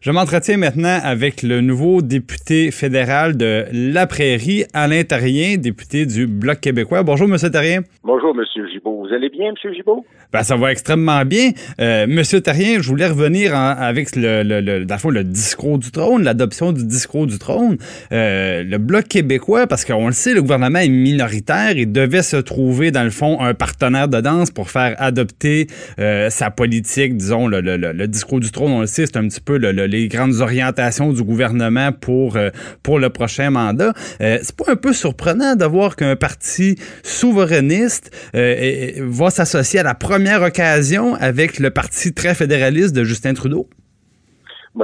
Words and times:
Je 0.00 0.12
m'entretiens 0.12 0.58
maintenant 0.58 1.00
avec 1.02 1.42
le 1.42 1.60
nouveau 1.60 2.02
député 2.02 2.70
fédéral 2.70 3.36
de 3.36 3.64
La 3.72 4.06
Prairie, 4.06 4.64
Alain 4.72 5.02
Tarien, 5.02 5.56
député 5.56 6.06
du 6.06 6.28
Bloc 6.28 6.60
québécois. 6.60 7.02
Bonjour, 7.02 7.26
Monsieur 7.26 7.50
Tarien. 7.50 7.80
Bonjour, 8.04 8.32
Monsieur 8.32 8.68
Gibault. 8.68 9.04
Vous 9.08 9.12
allez 9.12 9.28
bien, 9.28 9.50
Monsieur 9.50 9.74
Gibault? 9.74 10.06
Ben, 10.32 10.44
ça 10.44 10.56
va 10.56 10.70
extrêmement 10.70 11.24
bien. 11.24 11.50
Euh, 11.80 12.06
Monsieur 12.06 12.40
Tarien, 12.40 12.80
je 12.80 12.88
voulais 12.88 13.08
revenir 13.08 13.56
avec 13.56 14.14
le, 14.14 14.44
le, 14.44 14.60
le, 14.60 14.78
le 14.84 15.24
discours 15.24 15.78
du 15.78 15.90
trône, 15.90 16.22
l'adoption 16.22 16.70
du 16.70 16.86
discours 16.86 17.26
du 17.26 17.38
trône. 17.38 17.76
Euh, 18.12 18.62
le 18.62 18.78
Bloc 18.78 19.08
québécois, 19.08 19.66
parce 19.66 19.84
qu'on 19.84 20.06
le 20.06 20.12
sait, 20.12 20.32
le 20.32 20.42
gouvernement 20.42 20.78
est 20.78 20.88
minoritaire 20.88 21.76
et 21.76 21.86
devait 21.86 22.22
se 22.22 22.36
trouver, 22.36 22.92
dans 22.92 23.02
le 23.04 23.10
fond, 23.10 23.40
un 23.40 23.54
partenaire 23.54 24.06
de 24.06 24.20
danse 24.20 24.52
pour 24.52 24.70
faire 24.70 24.94
adopter 24.98 25.66
euh, 25.98 26.30
sa 26.30 26.52
politique, 26.52 27.16
disons, 27.16 27.48
le, 27.48 27.60
le, 27.60 28.06
discours 28.06 28.38
du 28.38 28.52
trône, 28.52 28.70
on 28.70 28.80
le 28.82 28.86
sait, 28.86 29.06
c'est 29.06 29.16
un 29.16 29.26
petit 29.26 29.40
peu 29.40 29.58
le 29.58 29.87
les 29.88 30.08
grandes 30.08 30.40
orientations 30.40 31.12
du 31.12 31.22
gouvernement 31.22 31.90
pour, 31.92 32.36
euh, 32.36 32.50
pour 32.82 32.98
le 32.98 33.10
prochain 33.10 33.50
mandat. 33.50 33.92
Euh, 34.20 34.38
c'est 34.42 34.56
pas 34.56 34.70
un 34.70 34.76
peu 34.76 34.92
surprenant 34.92 35.56
de 35.56 35.64
voir 35.64 35.96
qu'un 35.96 36.16
parti 36.16 36.76
souverainiste 37.02 38.10
euh, 38.34 38.92
va 39.00 39.30
s'associer 39.30 39.80
à 39.80 39.82
la 39.82 39.94
première 39.94 40.42
occasion 40.42 41.14
avec 41.14 41.58
le 41.58 41.70
parti 41.70 42.14
très 42.14 42.34
fédéraliste 42.34 42.94
de 42.94 43.04
Justin 43.04 43.34
Trudeau? 43.34 43.68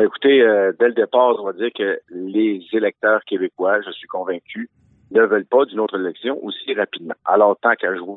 Écoutez, 0.02 0.42
dès 0.80 0.88
le 0.88 0.94
départ, 0.94 1.36
on 1.40 1.46
va 1.46 1.52
dire 1.52 1.70
que 1.76 2.00
les 2.10 2.60
électeurs 2.72 3.20
québécois, 3.26 3.80
je 3.86 3.92
suis 3.92 4.08
convaincu, 4.08 4.68
ne 5.12 5.20
veulent 5.22 5.44
pas 5.44 5.64
d'une 5.66 5.78
autre 5.78 6.00
élection 6.00 6.44
aussi 6.44 6.74
rapidement. 6.74 7.14
Alors, 7.24 7.56
tant 7.62 7.74
qu'à 7.74 7.94
jouer 7.94 8.16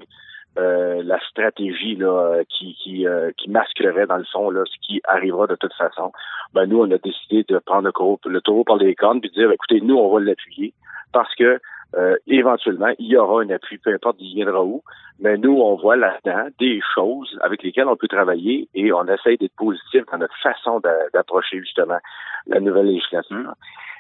euh, 0.58 1.02
la 1.04 1.20
stratégie 1.30 1.96
là, 1.96 2.42
qui, 2.50 2.76
qui, 2.76 3.08
euh, 3.08 3.32
qui 3.38 3.50
masquerait 3.50 4.08
dans 4.08 4.18
le 4.18 4.26
fond 4.32 4.50
là, 4.50 4.64
ce 4.66 4.76
qui 4.82 5.02
arrivera 5.06 5.48
de 5.48 5.56
toute 5.56 5.74
façon. 5.74 6.12
Ben 6.54 6.66
nous, 6.66 6.80
on 6.80 6.92
a 6.92 6.98
décidé 6.98 7.44
de 7.48 7.60
prendre 7.60 7.88
le, 8.26 8.42
taureau 8.42 8.64
par 8.64 8.78
les 8.78 8.96
cornes 8.96 9.22
puis 9.22 9.30
de 9.30 9.36
dire 9.36 9.52
écoutez, 9.52 9.82
nous, 9.82 9.96
on 9.96 10.12
va 10.12 10.20
l'appuyer 10.20 10.74
parce 11.14 11.34
que 11.36 11.60
euh, 11.96 12.16
éventuellement, 12.28 12.94
il 13.00 13.08
y 13.08 13.18
aura 13.18 13.44
un 13.44 13.50
appui, 13.50 13.78
peu 13.78 13.94
importe 13.94 14.18
il 14.20 14.36
viendra 14.36 14.64
où, 14.64 14.84
mais 15.20 15.38
nous, 15.38 15.58
on 15.62 15.76
voit 15.76 15.96
là-dedans 15.96 16.48
des 16.60 16.82
choses 16.94 17.38
avec 17.42 17.64
lesquelles 17.64 17.88
on 17.88 17.96
peut 17.96 18.10
travailler 18.10 18.68
et 18.74 18.92
on 18.92 19.06
essaye 19.08 19.38
d'être 19.38 19.56
positif 19.56 20.04
dans 20.12 20.18
notre 20.18 20.38
façon 20.42 20.82
d'approcher 21.14 21.60
justement 21.60 22.00
la 22.48 22.60
nouvelle 22.60 22.88
législature 22.88 23.54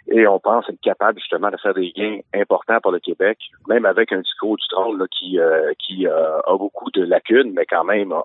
et 0.09 0.25
on 0.27 0.39
pense 0.39 0.65
être 0.69 0.79
capable 0.81 1.19
justement 1.19 1.49
de 1.49 1.57
faire 1.61 1.73
des 1.73 1.91
gains 1.95 2.19
importants 2.33 2.79
pour 2.81 2.91
le 2.91 2.99
Québec, 2.99 3.37
même 3.67 3.85
avec 3.85 4.11
un 4.13 4.19
discours 4.19 4.55
du 4.55 4.67
trône 4.69 5.03
qui, 5.17 5.39
euh, 5.39 5.73
qui 5.85 6.07
euh, 6.07 6.39
a 6.45 6.57
beaucoup 6.57 6.89
de 6.91 7.03
lacunes, 7.03 7.51
mais 7.53 7.65
quand 7.69 7.83
même, 7.83 8.11
euh, 8.11 8.15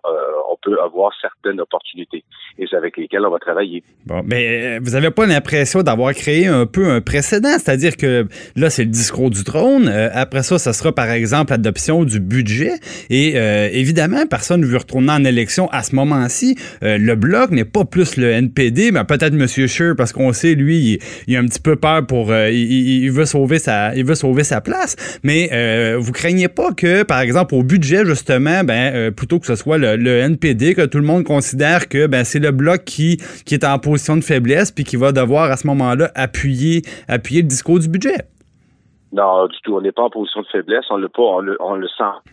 on 0.50 0.56
peut 0.62 0.80
avoir 0.80 1.12
certaines 1.20 1.61
opportunités 1.61 2.24
et 2.58 2.66
c'est 2.70 2.77
avec 2.77 2.97
lesquelles 2.97 3.24
on 3.27 3.30
va 3.30 3.39
travailler. 3.39 3.83
Bon, 4.06 4.22
mais 4.24 4.78
vous 4.78 4.94
avez 4.94 5.11
pas 5.11 5.27
l'impression 5.27 5.83
d'avoir 5.83 6.12
créé 6.12 6.47
un 6.47 6.66
peu 6.66 6.89
un 6.89 7.00
précédent, 7.00 7.58
c'est-à-dire 7.58 7.96
que 7.96 8.27
là, 8.56 8.70
c'est 8.70 8.84
le 8.84 8.91
discours 8.91 9.30
du 9.30 9.42
trône. 9.42 9.89
après 9.89 10.42
ça, 10.42 10.58
ça 10.58 10.72
sera 10.72 10.92
par 10.92 11.11
exemple 11.11 11.52
l'adoption 11.52 12.05
du 12.05 12.20
budget 12.20 12.74
et 13.11 13.34
évidemment, 13.72 14.27
personne 14.28 14.61
ne 14.61 14.67
veut 14.67 14.78
retourner 14.78 15.12
en 15.12 15.24
élection 15.24 15.69
à 15.70 15.83
ce 15.83 15.94
moment-ci. 15.96 16.56
le 16.83 17.14
bloc 17.14 17.50
n'est 17.50 17.64
pas 17.64 17.84
plus 17.84 18.17
le 18.17 18.30
NPD, 18.30 18.92
mais 18.92 19.05
peut-être 19.05 19.34
M. 19.34 19.46
Scheer, 19.46 19.94
parce 19.96 20.12
qu'on 20.12 20.33
sait, 20.33 20.55
lui, 20.55 20.77
il, 20.77 20.98
il 21.27 21.36
a 21.36 21.41
un 21.41 21.46
petit 21.46 21.61
peu 21.61 21.71
peur 21.76 22.06
pour 22.06 22.30
euh, 22.30 22.50
il, 22.50 23.10
veut 23.10 23.24
sauver 23.24 23.58
sa 23.58 23.94
il 23.94 24.04
veut 24.04 24.14
sauver 24.14 24.44
sa 24.44 24.60
place 24.60 25.20
mais 25.22 25.48
euh, 25.52 25.96
vous 25.98 26.12
craignez 26.12 26.48
pas 26.48 26.72
que 26.72 27.02
par 27.02 27.20
exemple 27.20 27.54
au 27.54 27.62
budget 27.62 28.04
justement 28.04 28.64
ben 28.64 28.94
euh, 28.94 29.10
plutôt 29.10 29.38
que 29.38 29.46
ce 29.46 29.54
soit 29.54 29.78
le, 29.78 30.06
NPD 30.06 30.74
que 30.74 30.86
tout 30.86 30.98
le 30.98 31.04
monde 31.04 31.24
considère 31.24 31.88
que 31.88 32.06
ben 32.06 32.24
c'est 32.24 32.38
le 32.38 32.50
bloc 32.50 32.84
qui 32.84 33.18
qui 33.46 33.54
est 33.54 33.64
en 33.64 33.78
position 33.78 34.16
de 34.16 34.22
faiblesse 34.22 34.70
puis 34.70 34.84
qui 34.84 34.96
va 34.96 35.12
devoir 35.12 35.50
à 35.50 35.56
ce 35.56 35.66
moment-là 35.66 36.10
appuyer 36.14 36.82
appuyer 37.08 37.42
le 37.42 37.48
discours 37.48 37.78
du 37.78 37.88
budget? 37.88 38.26
Non, 39.12 39.46
du 39.46 39.56
tout, 39.62 39.76
on 39.76 39.82
n'est 39.82 39.92
pas 39.92 40.04
en 40.04 40.10
position 40.10 40.40
de 40.40 40.46
faiblesse, 40.46 40.84
on 40.88 40.96
le 40.96 41.08
on 41.18 41.40
le, 41.40 41.56
on 41.60 41.74
le 41.74 41.86
sent. 41.88 42.32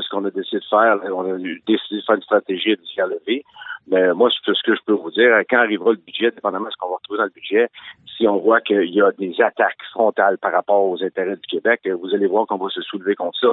Ce 0.00 0.08
qu'on 0.08 0.24
a 0.24 0.30
décidé 0.30 0.58
de 0.58 0.64
faire, 0.64 0.98
on 1.12 1.32
a 1.32 1.38
décidé 1.38 1.96
de 1.96 2.02
faire 2.02 2.16
une 2.16 2.22
stratégie 2.22 2.76
de 2.76 2.84
s'y 2.84 3.00
lever. 3.00 3.44
Mais 3.86 4.14
moi, 4.14 4.30
ce 4.30 4.62
que 4.64 4.74
je 4.74 4.80
peux 4.86 4.94
vous 4.94 5.10
dire, 5.10 5.30
quand 5.50 5.58
arrivera 5.58 5.90
le 5.90 5.98
budget, 5.98 6.30
dépendamment 6.30 6.66
de 6.66 6.70
ce 6.70 6.76
qu'on 6.78 6.88
va 6.88 6.96
retrouver 6.96 7.18
dans 7.18 7.24
le 7.24 7.30
budget, 7.30 7.68
si 8.16 8.26
on 8.26 8.38
voit 8.38 8.60
qu'il 8.60 8.94
y 8.94 9.02
a 9.02 9.10
des 9.12 9.34
attaques 9.42 9.82
frontales 9.92 10.38
par 10.38 10.52
rapport 10.52 10.84
aux 10.84 11.02
intérêts 11.02 11.36
du 11.36 11.46
Québec, 11.46 11.86
vous 11.86 12.14
allez 12.14 12.26
voir 12.26 12.46
qu'on 12.46 12.56
va 12.56 12.70
se 12.70 12.80
soulever 12.82 13.14
contre 13.14 13.38
ça. 13.38 13.52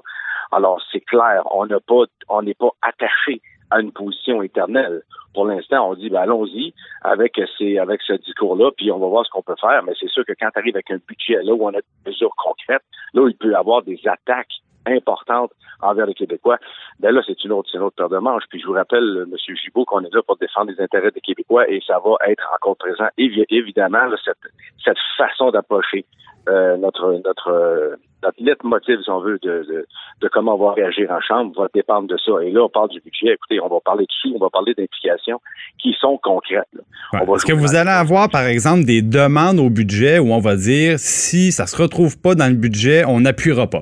Alors, 0.54 0.82
c'est 0.92 1.02
clair, 1.02 1.44
on 1.52 1.66
n'a 1.66 1.80
pas, 1.80 2.04
on 2.30 2.42
n'est 2.44 2.54
pas 2.54 2.72
attaché 2.82 3.42
à 3.72 3.82
une 3.82 3.92
position 3.92 4.42
éternelle. 4.42 5.02
Pour 5.34 5.46
l'instant, 5.46 5.90
on 5.90 5.96
dit, 5.96 6.10
ben, 6.10 6.22
allons-y 6.22 6.74
avec 7.04 7.34
ce 7.38 8.14
discours-là, 8.14 8.72
puis 8.76 8.92
on 8.92 9.00
va 9.00 9.08
voir 9.08 9.26
ce 9.26 9.32
qu'on 9.32 9.42
peut 9.42 9.56
faire. 9.60 9.82
Mais 9.84 9.94
c'est 10.00 10.10
sûr 10.10 10.26
que 10.26 10.34
quand 10.40 10.50
tu 10.54 10.70
avec 10.70 10.92
un 10.92 11.00
budget 11.08 11.42
là 11.44 11.54
où 11.54 11.66
on 11.66 11.70
a 11.70 11.80
des 11.80 12.10
mesures 12.10 12.36
concrètes, 12.38 12.84
là, 13.14 13.28
il 13.28 13.36
peut 13.36 13.52
y 13.52 13.56
avoir 13.56 13.82
des 13.82 14.00
attaques 14.06 14.62
importante 14.86 15.52
envers 15.82 16.06
les 16.06 16.14
Québécois, 16.14 16.58
ben 17.00 17.12
là, 17.12 17.22
c'est 17.26 17.44
une 17.44 17.52
autre, 17.52 17.70
c'est 17.72 17.78
une 17.78 17.84
autre 17.84 17.96
paire 17.96 18.10
de 18.10 18.18
manches. 18.18 18.44
Puis 18.50 18.62
je 18.62 18.68
vous 18.68 18.74
rappelle, 18.74 19.04
euh, 19.04 19.24
M. 19.24 19.56
Gibault, 19.64 19.86
qu'on 19.86 20.04
est 20.04 20.14
là 20.14 20.22
pour 20.22 20.38
défendre 20.38 20.72
les 20.72 20.82
intérêts 20.82 21.12
des 21.12 21.22
Québécois 21.22 21.70
et 21.70 21.82
ça 21.86 22.00
va 22.04 22.16
être 22.28 22.48
encore 22.56 22.78
présent, 22.78 23.08
évidemment, 23.18 24.10
cette, 24.24 24.38
cette 24.84 24.98
façon 25.18 25.52
d'approcher 25.52 26.06
euh, 26.50 26.76
notre 26.78 27.22
notre 27.24 27.50
euh, 27.50 27.96
notre 28.24 28.44
lettre 28.44 28.66
motive, 28.66 28.98
si 29.04 29.10
on 29.10 29.20
veut, 29.20 29.40
de, 29.42 29.86
de, 30.22 30.28
comment 30.28 30.56
on 30.56 30.66
va 30.66 30.74
réagir 30.74 31.10
en 31.12 31.20
Chambre 31.22 31.60
va 31.60 31.68
dépendre 31.74 32.08
de 32.08 32.18
ça. 32.18 32.32
Et 32.44 32.52
là, 32.52 32.64
on 32.64 32.70
parle 32.70 32.90
du 32.90 33.00
budget. 33.00 33.34
Écoutez, 33.34 33.60
on 33.60 33.68
va 33.68 33.80
parler 33.84 34.06
de 34.06 34.12
sous, 34.12 34.34
on 34.36 34.40
va 34.40 34.50
parler 34.50 34.74
d'implications 34.76 35.40
qui 35.80 35.96
sont 36.00 36.20
concrètes. 36.22 36.68
Est-ce 37.14 37.46
que 37.46 37.54
vous 37.54 37.76
allez 37.76 37.90
avoir, 37.90 38.30
par 38.30 38.46
exemple, 38.46 38.86
des 38.86 39.02
demandes 39.02 39.60
au 39.60 39.70
budget 39.70 40.20
où 40.20 40.34
on 40.34 40.40
va 40.40 40.56
dire 40.56 41.00
si 41.00 41.52
ça 41.52 41.66
se 41.68 41.80
retrouve 41.80 42.20
pas 42.20 42.36
dans 42.36 42.48
le 42.48 42.56
budget, 42.56 43.06
on 43.08 43.22
n'appuiera 43.22 43.68
pas? 43.68 43.82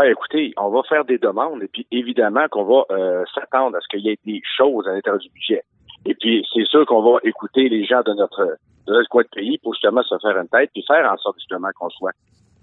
Ben 0.00 0.12
écoutez, 0.12 0.54
on 0.56 0.70
va 0.70 0.82
faire 0.84 1.04
des 1.04 1.18
demandes 1.18 1.62
et 1.62 1.68
puis 1.68 1.86
évidemment 1.90 2.48
qu'on 2.50 2.64
va 2.64 2.84
euh, 2.90 3.22
s'attendre 3.34 3.76
à 3.76 3.80
ce 3.82 3.88
qu'il 3.88 4.00
y 4.00 4.08
ait 4.08 4.18
des 4.24 4.40
choses 4.56 4.88
à 4.88 4.92
l'intérieur 4.92 5.20
du 5.20 5.28
budget. 5.28 5.62
Et 6.06 6.14
puis 6.14 6.42
c'est 6.54 6.64
sûr 6.64 6.86
qu'on 6.86 7.02
va 7.02 7.18
écouter 7.22 7.68
les 7.68 7.84
gens 7.84 8.00
de 8.00 8.14
notre 8.14 8.56
de 8.86 8.94
notre 8.94 9.10
coin 9.10 9.24
de 9.24 9.28
pays 9.28 9.58
pour 9.58 9.74
justement 9.74 10.02
se 10.02 10.16
faire 10.22 10.38
une 10.38 10.48
tête 10.48 10.70
puis 10.72 10.82
faire 10.86 11.06
en 11.12 11.18
sorte 11.18 11.36
justement 11.36 11.68
qu'on 11.78 11.90
soit 11.90 12.12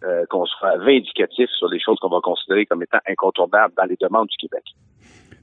euh, 0.03 0.25
qu'on 0.31 0.47
soit 0.47 0.77
vindicatif 0.77 1.47
sur 1.51 1.67
les 1.67 1.79
choses 1.79 1.99
qu'on 1.99 2.09
va 2.09 2.21
considérer 2.21 2.65
comme 2.65 2.81
étant 2.81 2.97
incontournables 3.07 3.75
dans 3.77 3.85
les 3.85 3.97
demandes 4.01 4.29
du 4.29 4.37
Québec. 4.37 4.63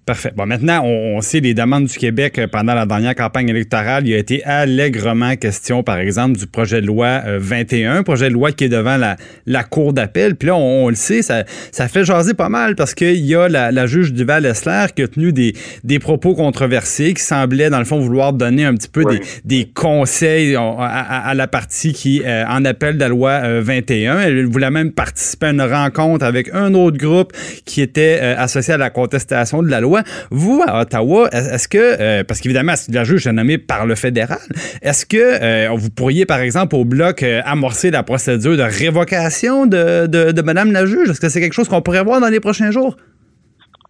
Parfait. 0.06 0.32
Bon, 0.36 0.44
maintenant, 0.44 0.82
on, 0.84 1.22
sait 1.22 1.40
les 1.40 1.54
demandes 1.54 1.86
du 1.86 1.96
Québec 1.96 2.38
euh, 2.38 2.46
pendant 2.46 2.74
la 2.74 2.84
dernière 2.84 3.14
campagne 3.14 3.48
électorale. 3.48 4.06
Il 4.06 4.12
a 4.12 4.18
été 4.18 4.44
allègrement 4.44 5.34
question, 5.36 5.82
par 5.82 5.96
exemple, 5.96 6.36
du 6.36 6.46
projet 6.46 6.82
de 6.82 6.86
loi 6.86 7.22
21, 7.38 8.00
euh, 8.00 8.02
projet 8.02 8.28
de 8.28 8.34
loi 8.34 8.52
qui 8.52 8.64
est 8.64 8.68
devant 8.68 8.98
la, 8.98 9.16
la 9.46 9.64
Cour 9.64 9.94
d'appel. 9.94 10.36
Puis 10.36 10.48
là, 10.48 10.56
on, 10.56 10.90
le 10.90 10.94
sait, 10.94 11.22
ça, 11.22 11.44
ça 11.72 11.88
fait 11.88 12.04
jaser 12.04 12.34
pas 12.34 12.50
mal 12.50 12.76
parce 12.76 12.92
qu'il 12.92 13.24
y 13.24 13.34
a 13.34 13.48
la, 13.48 13.72
la 13.72 13.86
juge 13.86 14.12
Duval-Essler 14.12 14.88
qui 14.94 15.04
a 15.04 15.08
tenu 15.08 15.32
des, 15.32 15.54
des 15.84 15.98
propos 15.98 16.34
controversés, 16.34 17.14
qui 17.14 17.22
semblait, 17.22 17.70
dans 17.70 17.78
le 17.78 17.86
fond, 17.86 17.98
vouloir 17.98 18.34
donner 18.34 18.66
un 18.66 18.74
petit 18.74 18.90
peu 18.90 19.04
des, 19.06 19.22
des 19.46 19.70
conseils 19.72 20.54
à, 20.54 20.60
à, 20.60 21.32
la 21.32 21.46
partie 21.46 21.94
qui 21.94 22.22
euh, 22.26 22.44
en 22.46 22.66
appelle 22.66 22.96
de 22.96 23.00
la 23.00 23.08
loi 23.08 23.60
21. 23.60 24.20
Elle 24.20 24.44
voulait 24.44 24.70
même 24.70 24.92
participer 24.92 25.46
à 25.46 25.50
une 25.50 25.62
rencontre 25.62 26.26
avec 26.26 26.50
un 26.52 26.74
autre 26.74 26.98
groupe 26.98 27.32
qui 27.64 27.80
était 27.80 28.20
associé 28.20 28.74
à 28.74 28.78
la 28.78 28.90
contestation 28.90 29.62
de 29.62 29.70
la 29.70 29.80
loi. 29.80 29.93
Vous, 30.30 30.62
à 30.66 30.82
Ottawa, 30.82 31.28
est-ce 31.32 31.68
que, 31.68 31.78
euh, 31.78 32.24
parce 32.24 32.40
qu'évidemment, 32.40 32.74
la 32.92 33.04
juge 33.04 33.26
est 33.26 33.32
nommée 33.32 33.58
par 33.58 33.86
le 33.86 33.94
fédéral, 33.94 34.38
est-ce 34.82 35.06
que 35.06 35.16
euh, 35.16 35.74
vous 35.74 35.90
pourriez, 35.90 36.26
par 36.26 36.40
exemple, 36.40 36.74
au 36.76 36.84
bloc, 36.84 37.22
euh, 37.22 37.40
amorcer 37.44 37.90
la 37.90 38.02
procédure 38.02 38.56
de 38.56 38.62
révocation 38.62 39.66
de, 39.66 40.06
de, 40.06 40.32
de 40.32 40.42
Mme 40.42 40.72
la 40.72 40.86
juge? 40.86 41.10
Est-ce 41.10 41.20
que 41.20 41.28
c'est 41.28 41.40
quelque 41.40 41.52
chose 41.54 41.68
qu'on 41.68 41.82
pourrait 41.82 42.04
voir 42.04 42.20
dans 42.20 42.28
les 42.28 42.40
prochains 42.40 42.70
jours? 42.70 42.96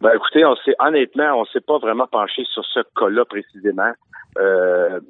Ben, 0.00 0.10
écoutez, 0.14 0.44
on 0.44 0.54
honnêtement, 0.86 1.38
on 1.38 1.40
ne 1.40 1.46
s'est 1.46 1.64
pas 1.66 1.78
vraiment 1.78 2.06
penché 2.06 2.42
sur 2.52 2.64
ce 2.64 2.80
cas-là 2.98 3.24
précisément, 3.24 3.92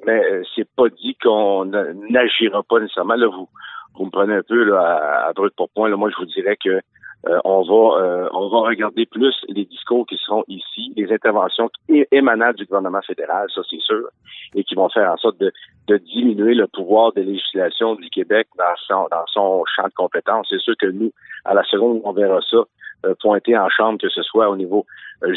mais 0.07 0.21
c'est 0.55 0.67
pas 0.75 0.87
dit 0.89 1.17
qu'on 1.21 1.65
n'agira 1.65 2.63
pas 2.63 2.79
nécessairement. 2.79 3.15
Là, 3.15 3.27
vous, 3.27 3.49
vous 3.97 4.05
me 4.05 4.11
prenez 4.11 4.35
un 4.35 4.43
peu 4.43 4.63
là, 4.63 5.25
à, 5.27 5.33
brut 5.33 5.53
pour 5.55 5.69
point. 5.69 5.89
Moi, 5.95 6.09
je 6.11 6.17
vous 6.17 6.31
dirais 6.31 6.57
que 6.63 6.79
euh, 7.27 7.39
on 7.43 7.63
va 7.63 8.03
euh, 8.03 8.29
on 8.33 8.49
va 8.49 8.59
regarder 8.69 9.07
plus 9.07 9.35
les 9.47 9.65
discours 9.65 10.05
qui 10.05 10.15
seront 10.17 10.43
ici, 10.47 10.93
les 10.95 11.11
interventions 11.11 11.71
émanant 12.11 12.51
du 12.53 12.65
gouvernement 12.65 13.01
fédéral, 13.01 13.47
ça 13.53 13.61
c'est 13.67 13.81
sûr, 13.81 14.09
et 14.53 14.63
qui 14.63 14.75
vont 14.75 14.89
faire 14.89 15.11
en 15.11 15.17
sorte 15.17 15.39
de, 15.39 15.51
de 15.87 15.97
diminuer 15.97 16.53
le 16.53 16.67
pouvoir 16.67 17.13
de 17.13 17.21
législation 17.21 17.95
du 17.95 18.09
Québec 18.09 18.47
dans 18.57 18.75
son 18.87 19.07
dans 19.09 19.25
son 19.27 19.63
champ 19.75 19.87
de 19.87 19.93
compétences. 19.95 20.47
C'est 20.51 20.59
sûr 20.59 20.75
que 20.79 20.85
nous, 20.85 21.11
à 21.45 21.55
la 21.55 21.63
seconde, 21.63 22.01
on 22.03 22.11
verra 22.13 22.39
ça 22.47 22.57
euh, 23.05 23.15
pointer 23.19 23.57
en 23.57 23.69
chambre, 23.69 23.99
que 23.99 24.09
ce 24.09 24.21
soit 24.21 24.47
au 24.47 24.55
niveau 24.55 24.85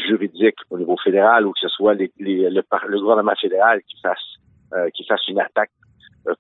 juridique, 0.06 0.56
au 0.70 0.79
niveau 0.79 0.96
fédéral, 1.02 1.46
ou 1.46 1.52
que 1.52 1.61
ce 1.61 1.69
soit 1.69 1.94
les, 1.94 2.12
le, 2.19 2.50
le, 2.50 3.00
gouvernement 3.00 3.37
fédéral 3.41 3.81
qui 3.88 3.99
fasse 4.02 4.37
qui 4.93 5.02
fasse 5.06 5.26
une 5.29 5.41
attaque 5.41 5.70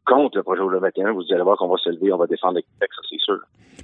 contre 0.04 0.36
le 0.36 0.42
projet 0.42 0.60
de 0.60 0.66
loi 0.66 0.80
21, 0.80 1.12
vous 1.12 1.24
allez 1.32 1.40
voir 1.40 1.56
qu'on 1.56 1.68
va 1.68 1.78
se 1.78 1.88
lever, 1.88 2.12
on 2.12 2.18
va 2.18 2.26
défendre 2.26 2.56
le 2.56 2.60
Québec, 2.60 2.90
ça. 2.94 3.07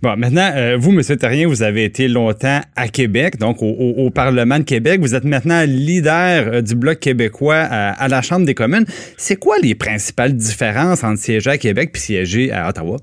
Bon, 0.04 0.18
maintenant, 0.18 0.50
vous, 0.76 0.90
M. 0.90 1.00
Terrien, 1.16 1.48
vous 1.48 1.62
avez 1.62 1.82
été 1.82 2.08
longtemps 2.08 2.60
à 2.76 2.88
Québec, 2.88 3.38
donc 3.38 3.62
au, 3.62 4.10
Parlement 4.10 4.58
de 4.58 4.64
Québec. 4.64 5.00
Vous 5.00 5.14
êtes 5.14 5.24
maintenant 5.24 5.62
leader 5.66 6.62
du 6.62 6.76
Bloc 6.76 7.00
québécois 7.00 7.64
à, 7.70 8.06
la 8.08 8.20
Chambre 8.20 8.44
des 8.44 8.52
communes. 8.52 8.84
C'est 9.16 9.40
quoi 9.40 9.56
les 9.62 9.74
principales 9.74 10.34
différences 10.34 11.04
entre 11.04 11.16
siéger 11.16 11.52
à 11.52 11.56
Québec 11.56 11.92
et 11.94 11.98
siéger 11.98 12.52
à 12.52 12.68
Ottawa? 12.68 12.98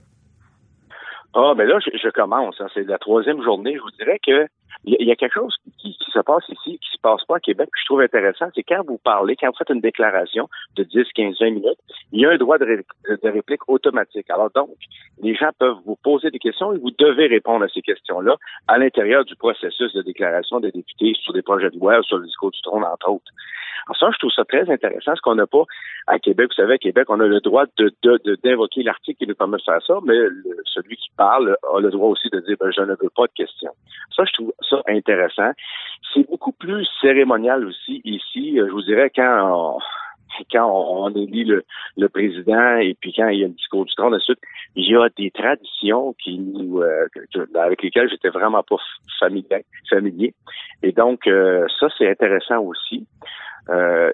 Ah, 1.34 1.54
ben 1.58 1.68
là, 1.68 1.80
je, 1.80 2.10
commence. 2.10 2.62
Hein. 2.62 2.68
C'est 2.76 2.88
la 2.88 3.00
troisième 3.00 3.42
journée. 3.42 3.74
Je 3.76 3.82
vous 3.82 3.98
dirais 3.98 4.20
que 4.24 4.46
il 4.84 5.08
y, 5.08 5.12
a 5.12 5.16
quelque 5.16 5.36
chose 5.36 5.56
qui, 5.78 5.96
se 6.12 6.20
passe 6.20 6.44
ici, 6.50 6.80
qui 6.80 6.90
se 6.92 7.00
passe 7.02 7.24
pas 7.26 7.36
à 7.36 7.40
Québec, 7.40 7.70
que 7.72 7.80
je 7.80 7.86
trouve 7.86 8.02
intéressant, 8.02 8.48
c'est 8.56 8.64
quand 8.64 8.84
vous 8.86 8.98
parlez, 8.98 9.36
quand 9.36 9.48
vous 9.48 9.58
faites 9.58 9.70
une 9.70 9.82
déclaration 9.82 10.50
de 10.76 10.84
10, 10.84 11.04
15, 11.14 11.36
20 11.40 11.52
minutes, 11.52 11.80
il 12.12 12.22
y 12.22 12.26
a 12.26 12.32
un 12.32 12.38
droit 12.38 12.58
de, 12.58 12.84
réplique 13.24 13.70
automatique. 13.70 14.30
Alors 14.30 14.50
donc, 14.56 14.70
les 15.22 15.36
gens 15.36 15.52
peuvent 15.60 15.78
vous 15.86 15.98
poser 16.04 16.32
des 16.32 16.40
questions 16.40 16.74
et 16.74 16.80
vous 16.80 16.92
devez 16.98 17.28
répondre 17.28 17.64
à 17.64 17.68
ces 17.70 17.82
questions-là 17.82 18.36
à 18.68 18.80
l'intérieur 18.80 19.24
du 19.24 19.36
processus 19.36 19.94
de 19.94 20.02
déclaration 20.02 20.60
des 20.60 20.72
députés 20.72 21.14
sur 21.22 21.34
des 21.34 21.44
projets 21.44 21.70
de 21.70 21.78
loi 21.78 22.02
sur 22.02 22.18
le 22.18 22.26
discours 22.26 22.52
du 22.52 22.62
trône, 22.62 22.84
entre 22.84 23.10
autres. 23.10 23.32
Alors 23.88 23.98
ça, 23.98 24.10
je 24.12 24.18
trouve 24.20 24.32
ça 24.32 24.46
très 24.46 24.70
intéressant, 24.70 25.16
ce 25.16 25.22
qu'on 25.22 25.36
n'a 25.36 25.48
pas 25.48 25.64
à 26.08 26.20
Québec. 26.20 26.48
Vous 26.50 26.56
savez, 26.56 26.76
à 26.76 26.78
Québec, 26.78 27.06
on 27.10 27.20
a 27.20 27.28
le 27.28 27.40
droit 27.42 27.66
d'invoquer 28.44 28.84
l'article 28.84 29.18
qui 29.20 29.28
nous 29.28 29.36
permet 29.36 29.58
de 29.58 29.64
faire 29.64 29.82
ça, 29.86 30.00
mais 30.04 30.18
celui 30.66 30.96
qui 30.98 31.10
parle 31.18 31.56
a 31.74 31.80
le 31.80 31.90
droit 31.90 32.10
aussi 32.10 32.30
de 32.30 32.40
dire, 32.42 32.58
ben, 32.60 32.72
je 32.76 32.82
ne 32.82 32.96
veux 33.02 33.12
pas 33.16 33.28
de 33.28 33.34
questions. 33.34 33.74
Ça, 34.16 34.24
je 34.26 34.34
trouve 34.34 34.54
ça 34.70 34.82
intéressant. 34.88 35.52
C'est 36.14 36.30
beaucoup 36.30 36.52
plus 36.52 36.88
cérémonial 37.02 37.66
aussi 37.66 38.02
ici. 38.04 38.58
Je 38.58 38.72
vous 38.72 38.84
dirais, 38.84 39.12
quand 39.16 39.78
on, 39.78 39.80
quand 40.52 41.10
élit 41.16 41.46
le, 41.46 42.10
président 42.10 42.78
et 42.78 42.96
puis 43.00 43.14
quand 43.16 43.28
il 43.30 43.40
y 43.40 43.44
a 43.44 43.48
le 43.48 43.54
discours 43.54 43.86
du 43.86 43.94
trône, 43.96 44.14
ensuite, 44.14 44.40
il 44.76 44.90
y 44.90 44.96
a 44.96 45.08
des 45.18 45.32
traditions 45.32 46.14
qui 46.14 46.40
nous, 46.40 46.82
euh, 46.82 47.08
avec 47.56 47.82
lesquelles 47.82 48.10
j'étais 48.10 48.30
vraiment 48.30 48.64
pas 48.64 48.78
familier. 49.20 49.66
familier. 49.90 50.34
Et 50.84 50.92
donc, 50.92 51.28
euh, 51.28 51.66
ça, 51.80 51.88
c'est 51.98 52.10
intéressant 52.10 52.60
aussi. 52.60 53.06
Euh, 53.70 54.12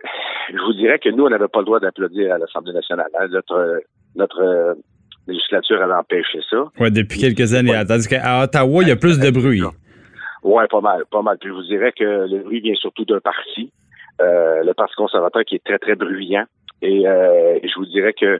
je 0.49 0.57
vous 0.57 0.73
dirais 0.73 0.99
que 0.99 1.09
nous, 1.09 1.25
on 1.25 1.29
n'avait 1.29 1.47
pas 1.47 1.59
le 1.59 1.65
droit 1.65 1.79
d'applaudir 1.79 2.33
à 2.33 2.38
l'Assemblée 2.38 2.73
nationale. 2.73 3.07
Hein. 3.19 3.27
Notre, 3.31 3.81
notre 4.15 4.41
euh, 4.41 4.73
législature 5.27 5.81
avait 5.81 5.94
empêché 5.94 6.39
ça. 6.49 6.65
Oui, 6.79 6.91
depuis 6.91 7.19
quelques 7.19 7.53
années. 7.53 7.73
Tandis 7.88 8.07
qu'à 8.07 8.44
Ottawa, 8.44 8.83
il 8.83 8.89
y 8.89 8.91
a 8.91 8.95
plus 8.95 9.19
de 9.19 9.29
bruit. 9.29 9.63
Oui, 10.44 10.63
pas 10.69 10.81
mal, 10.81 11.03
pas 11.11 11.21
mal. 11.21 11.38
Puis 11.39 11.49
je 11.49 11.53
vous 11.53 11.63
dirais 11.63 11.91
que 11.91 12.03
le 12.03 12.44
bruit 12.44 12.61
vient 12.61 12.75
surtout 12.75 13.05
d'un 13.05 13.19
parti, 13.19 13.71
euh, 14.21 14.63
le 14.63 14.73
Parti 14.73 14.95
conservateur, 14.95 15.44
qui 15.45 15.55
est 15.55 15.63
très, 15.63 15.79
très 15.79 15.95
bruyant. 15.95 16.45
Et 16.81 17.03
je 17.03 17.79
vous 17.79 17.85
dirais 17.88 18.13
que 18.13 18.39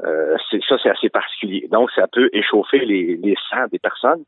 ça, 0.00 0.76
c'est 0.82 0.90
assez 0.90 1.10
particulier. 1.10 1.68
Donc, 1.70 1.90
ça 1.94 2.06
peut 2.10 2.30
échauffer 2.32 2.84
les, 2.84 3.16
les 3.16 3.34
sangs 3.50 3.66
des 3.70 3.78
personnes. 3.78 4.24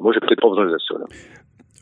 Moi, 0.00 0.12
j'ai 0.12 0.20
peut-être 0.20 0.40
pas 0.40 0.48
besoin 0.48 0.66
de 0.66 0.78
ça. 0.78 0.94
Là. 0.98 1.04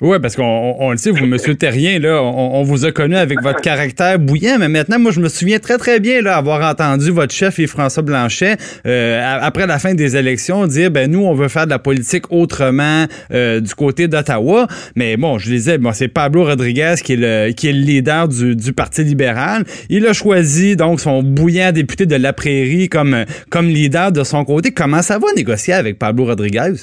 Oui, 0.01 0.19
parce 0.23 0.37
qu'on 0.37 0.77
on 0.79 0.93
le 0.93 0.97
sait, 0.97 1.11
vous, 1.11 1.25
M. 1.25 1.37
Terrien, 1.57 1.99
là, 1.99 2.23
on, 2.23 2.63
vous 2.63 2.85
a 2.85 2.93
connu 2.93 3.17
avec 3.17 3.43
votre 3.43 3.61
caractère 3.61 4.17
bouillant, 4.21 4.57
mais 4.61 4.69
maintenant, 4.69 5.01
moi, 5.01 5.11
je 5.11 5.19
me 5.19 5.29
souviens 5.29 5.59
très, 5.59 5.77
très 5.77 5.99
bien 5.99 6.23
là, 6.23 6.37
avoir 6.37 6.71
entendu 6.71 7.11
votre 7.11 7.35
chef 7.35 7.59
et 7.59 7.67
François 7.67 8.05
Blanchet, 8.05 8.59
euh, 8.87 9.39
après 9.43 9.67
la 9.67 9.81
fin 9.81 9.95
des 9.95 10.17
élections, 10.17 10.69
dire 10.69 10.93
ben 10.93 11.11
nous, 11.11 11.25
on 11.25 11.35
veut 11.35 11.49
faire 11.49 11.65
de 11.65 11.71
la 11.71 11.81
politique 11.81 12.31
autrement 12.31 13.07
euh, 13.33 13.59
du 13.59 13.75
côté 13.75 14.07
d'Ottawa. 14.07 14.69
Mais 14.95 15.17
bon, 15.17 15.39
je 15.39 15.51
disais, 15.51 15.79
bon, 15.79 15.93
c'est 15.93 16.07
Pablo 16.07 16.45
Rodriguez 16.45 16.95
qui 17.03 17.15
est 17.15 17.17
le 17.17 17.53
qui 17.53 17.69
est 17.69 17.73
le 17.73 17.81
leader 17.81 18.29
du, 18.29 18.55
du 18.55 18.73
Parti 18.73 19.03
libéral. 19.03 19.65
Il 19.89 20.07
a 20.07 20.13
choisi 20.13 20.77
donc 20.77 21.01
son 21.01 21.25
bouillant 21.25 21.73
député 21.73 22.07
de 22.07 22.15
la 22.15 22.33
Prairie 22.33 22.89
comme, 22.89 23.25
comme 23.51 23.67
leader 23.67 24.13
de 24.13 24.23
son 24.23 24.45
côté. 24.45 24.71
Comment 24.71 25.03
ça 25.03 25.19
va 25.19 25.27
négocier 25.35 25.75
avec 25.75 25.99
Pablo 25.99 26.27
Rodriguez? 26.27 26.75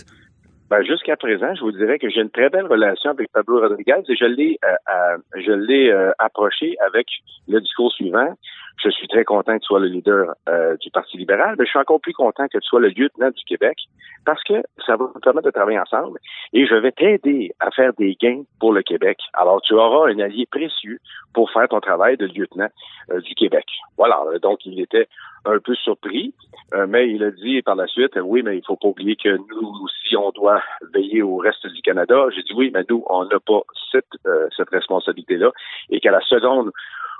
Ben, 0.69 0.81
jusqu'à 0.83 1.15
présent, 1.15 1.53
je 1.53 1.61
vous 1.61 1.71
dirais 1.71 1.99
que 1.99 2.09
j'ai 2.09 2.21
une 2.21 2.31
très 2.31 2.49
belle 2.49 2.65
relation 2.65 3.11
avec 3.11 3.31
Pablo 3.31 3.59
Rodriguez 3.59 4.01
et 4.07 4.15
je 4.15 4.25
l'ai 4.25 4.57
euh, 4.63 5.17
je 5.35 5.51
l'ai 5.51 5.91
euh, 5.91 6.11
approché 6.17 6.75
avec 6.79 7.05
le 7.47 7.61
discours 7.61 7.91
suivant. 7.91 8.35
Je 8.83 8.89
suis 8.89 9.07
très 9.07 9.23
content 9.23 9.53
que 9.55 9.61
tu 9.61 9.67
sois 9.67 9.79
le 9.79 9.87
leader 9.87 10.35
euh, 10.49 10.75
du 10.77 10.91
Parti 10.91 11.17
libéral, 11.17 11.55
mais 11.57 11.65
je 11.65 11.69
suis 11.69 11.79
encore 11.79 12.01
plus 12.01 12.13
content 12.13 12.47
que 12.47 12.57
tu 12.57 12.67
sois 12.67 12.79
le 12.79 12.89
lieutenant 12.89 13.29
du 13.29 13.43
Québec 13.45 13.77
parce 14.25 14.43
que 14.43 14.63
ça 14.85 14.95
va 14.95 15.09
nous 15.13 15.21
permettre 15.21 15.47
de 15.47 15.51
travailler 15.51 15.79
ensemble 15.79 16.19
et 16.53 16.65
je 16.65 16.75
vais 16.75 16.91
t'aider 16.91 17.53
à 17.59 17.71
faire 17.71 17.93
des 17.93 18.15
gains 18.15 18.43
pour 18.59 18.73
le 18.73 18.81
Québec. 18.81 19.17
Alors, 19.33 19.61
tu 19.61 19.73
auras 19.73 20.09
un 20.11 20.19
allié 20.19 20.45
précieux 20.51 20.99
pour 21.33 21.51
faire 21.51 21.67
ton 21.67 21.79
travail 21.79 22.17
de 22.17 22.25
lieutenant 22.25 22.69
du 23.13 23.35
Québec. 23.35 23.65
Voilà. 23.97 24.19
Donc, 24.41 24.65
il 24.65 24.79
était 24.79 25.07
un 25.45 25.59
peu 25.59 25.75
surpris, 25.75 26.33
euh, 26.73 26.87
mais 26.87 27.09
il 27.09 27.23
a 27.23 27.31
dit 27.31 27.61
par 27.61 27.75
la 27.75 27.87
suite, 27.87 28.17
oui, 28.21 28.41
mais 28.43 28.57
il 28.57 28.65
faut 28.65 28.75
pas 28.75 28.87
oublier 28.87 29.15
que 29.15 29.29
nous 29.29 29.73
aussi, 29.83 30.15
on 30.17 30.31
doit 30.31 30.61
veiller 30.93 31.21
au 31.21 31.37
reste 31.37 31.65
du 31.67 31.81
Canada. 31.81 32.25
J'ai 32.35 32.43
dit 32.43 32.53
oui, 32.55 32.71
mais 32.73 32.83
nous, 32.89 33.03
on 33.09 33.25
n'a 33.25 33.39
pas 33.39 33.61
cette, 33.91 34.05
euh, 34.25 34.47
cette 34.55 34.69
responsabilité-là 34.69 35.51
et 35.89 35.99
qu'à 35.99 36.11
la 36.11 36.21
seconde 36.21 36.71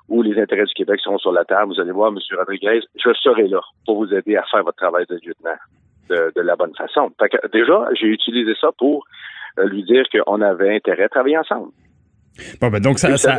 où 0.10 0.22
les 0.22 0.40
intérêts 0.40 0.66
du 0.66 0.74
Québec 0.74 1.00
seront 1.02 1.18
sur 1.18 1.32
la 1.32 1.46
table, 1.46 1.74
vous 1.74 1.80
allez 1.80 1.92
voir, 1.92 2.10
M. 2.10 2.20
Rodriguez, 2.38 2.82
je 2.96 3.14
serai 3.14 3.48
là 3.48 3.62
pour 3.86 3.98
vous 3.98 4.14
aider 4.14 4.36
à 4.36 4.44
faire 4.44 4.64
votre 4.64 4.78
travail 4.78 5.06
de 5.10 5.16
lieutenant 5.16 5.58
de, 6.10 6.32
de 6.36 6.42
la 6.42 6.56
bonne 6.56 6.76
façon. 6.76 7.12
déjà, 7.52 7.88
j'ai 7.94 8.08
utilisé 8.08 8.54
ça 8.60 8.72
pour 8.78 9.06
euh, 9.58 9.66
lui 9.66 9.84
dire 9.84 10.04
qu'on 10.12 10.42
avait 10.42 10.76
intérêt 10.76 11.04
à 11.04 11.10
travailler 11.10 11.38
ensemble. 11.38 11.72
Bon, 12.62 12.70
ben 12.70 12.80
donc 12.80 13.00
ça, 13.00 13.16
ça, 13.18 13.38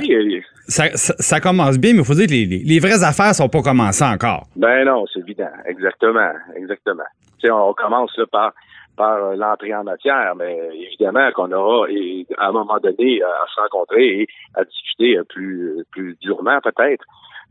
ça, 0.97 1.41
commence 1.41 1.79
bien, 1.79 1.93
mais 1.93 2.01
il 2.01 2.05
faut 2.05 2.15
dire 2.15 2.27
que 2.27 2.33
les, 2.33 2.47
les, 2.47 2.79
vraies 2.79 3.05
affaires 3.05 3.35
sont 3.35 3.49
pas 3.49 3.63
commencées 3.63 4.05
encore. 4.05 4.47
Ben 4.57 4.85
non, 4.85 5.05
c'est 5.13 5.21
évident. 5.21 5.51
Exactement. 5.67 6.33
Exactement. 6.57 7.05
on 7.45 7.75
commence 7.75 8.17
là, 8.17 8.25
par 8.31 8.53
par 8.97 9.23
euh, 9.23 9.37
l'entrée 9.37 9.75
en 9.75 9.85
matière, 9.85 10.35
mais 10.37 10.59
évidemment 10.75 11.31
qu'on 11.33 11.53
aura 11.53 11.87
et, 11.91 12.27
à 12.39 12.49
un 12.49 12.53
moment 12.53 12.79
donné 12.83 13.23
à 13.23 13.45
se 13.55 13.61
rencontrer 13.61 14.23
et 14.23 14.29
à 14.55 14.65
discuter 14.65 15.19
plus 15.29 15.85
plus 15.91 16.17
durement 16.23 16.59
peut-être. 16.63 17.05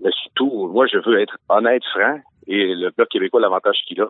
Mais 0.03 0.09
surtout, 0.23 0.67
moi 0.73 0.87
je 0.87 0.97
veux 0.97 1.21
être 1.21 1.37
honnête, 1.49 1.83
franc, 1.93 2.19
et 2.47 2.75
le 2.75 2.91
Bloc 2.91 3.09
québécois, 3.09 3.41
l'avantage 3.41 3.77
qu'il 3.87 4.01
a, 4.01 4.07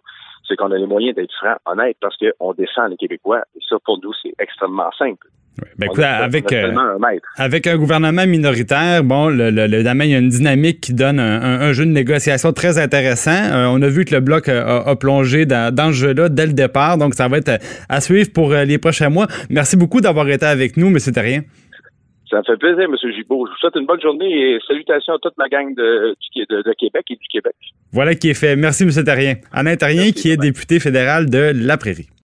c'est 0.48 0.56
qu'on 0.56 0.72
a 0.72 0.78
les 0.78 0.88
moyens 0.88 1.16
d'être 1.16 1.34
franc, 1.34 1.56
honnête, 1.66 1.98
parce 2.02 2.16
qu'on 2.18 2.54
descend 2.54 2.90
les 2.90 2.98
Québécois. 2.98 3.44
Et 3.56 3.60
ça, 3.68 3.78
pour 3.84 4.00
nous, 4.02 4.14
c'est 4.22 4.34
extrêmement 4.40 4.92
simple. 4.98 5.28
Ben, 5.78 5.88
avec, 5.98 6.52
euh, 6.52 6.74
avec 7.38 7.68
un 7.68 7.78
gouvernement 7.78 8.26
minoritaire, 8.26 9.04
bon, 9.06 9.30
le, 9.30 9.50
le, 9.52 9.68
il 9.68 10.12
y 10.12 10.16
a 10.16 10.18
une 10.18 10.30
dynamique 10.30 10.82
qui 10.82 10.94
donne 10.94 11.18
un, 11.20 11.72
jeu 11.72 11.86
de 11.86 11.92
négociation 11.92 12.52
très 12.52 12.78
intéressant. 12.78 13.32
Euh, 13.32 13.68
on 13.72 13.82
a 13.82 13.88
vu 13.88 14.04
que 14.04 14.14
le 14.14 14.20
bloc 14.20 14.50
a, 14.50 14.80
a 14.80 14.96
plongé 14.98 15.46
dans, 15.46 15.74
dans, 15.74 15.88
ce 15.88 15.98
jeu-là 15.98 16.28
dès 16.28 16.48
le 16.48 16.54
départ, 16.54 16.98
donc 16.98 17.14
ça 17.14 17.30
va 17.30 17.38
être 17.38 17.60
à 17.88 18.02
suivre 18.02 18.30
pour 18.34 18.52
euh, 18.52 18.66
les 18.66 18.78
prochains 18.78 19.10
mois. 19.10 19.28
Merci 19.50 19.78
beaucoup 19.78 20.02
d'avoir 20.02 20.28
été 20.30 20.46
avec 20.46 20.76
nous, 20.76 20.88
M. 20.88 20.98
Terrien. 21.14 21.42
Ça 22.30 22.38
me 22.40 22.44
fait 22.44 22.58
plaisir, 22.58 22.84
M. 22.84 22.96
Gibault. 23.16 23.46
Je 23.46 23.52
vous 23.52 23.58
souhaite 23.58 23.76
une 23.76 23.86
bonne 23.86 24.02
journée 24.02 24.56
et 24.56 24.60
salutations 24.68 25.14
à 25.14 25.18
toute 25.22 25.38
ma 25.38 25.48
gang 25.48 25.74
de, 25.74 26.16
de, 26.36 26.74
Québec 26.74 27.06
et 27.12 27.16
du 27.16 27.28
Québec. 27.32 27.56
Voilà 27.94 28.16
qui 28.16 28.30
est 28.30 28.34
fait. 28.34 28.58
Merci, 28.58 28.84
M. 28.84 28.90
Terrien. 29.06 29.36
Alain 29.54 29.78
Terrien, 29.78 30.12
qui 30.12 30.32
est 30.32 30.38
député 30.38 30.80
fédéral 30.80 31.30
de 31.30 31.54
La 31.56 31.78
Prairie. 31.78 32.08